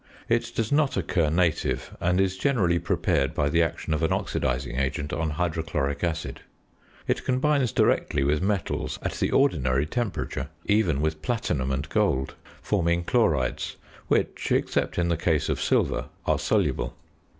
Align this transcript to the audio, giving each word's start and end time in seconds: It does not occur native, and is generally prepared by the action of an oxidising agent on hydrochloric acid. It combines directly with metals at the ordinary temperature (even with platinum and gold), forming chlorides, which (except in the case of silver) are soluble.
It 0.27 0.51
does 0.55 0.71
not 0.71 0.97
occur 0.97 1.29
native, 1.29 1.95
and 2.01 2.19
is 2.19 2.35
generally 2.35 2.79
prepared 2.79 3.35
by 3.35 3.49
the 3.49 3.61
action 3.61 3.93
of 3.93 4.01
an 4.01 4.09
oxidising 4.09 4.79
agent 4.79 5.13
on 5.13 5.29
hydrochloric 5.29 6.03
acid. 6.03 6.41
It 7.07 7.23
combines 7.23 7.71
directly 7.71 8.23
with 8.23 8.41
metals 8.41 8.97
at 9.03 9.11
the 9.11 9.29
ordinary 9.29 9.85
temperature 9.85 10.49
(even 10.65 11.01
with 11.01 11.21
platinum 11.21 11.69
and 11.71 11.87
gold), 11.87 12.33
forming 12.63 13.03
chlorides, 13.03 13.75
which 14.07 14.51
(except 14.51 14.97
in 14.97 15.07
the 15.09 15.17
case 15.17 15.49
of 15.49 15.61
silver) 15.61 16.05
are 16.25 16.39
soluble. 16.39 16.97